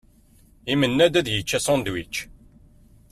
[0.71, 2.15] Imenna-d ad yečč asunedwič.